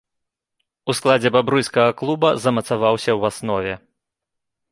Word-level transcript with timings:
У 0.93 0.95
складзе 0.99 1.29
бабруйскага 1.35 1.91
клуба 2.01 2.29
замацаваўся 2.45 3.11
ў 3.19 3.31
аснове. 3.33 3.73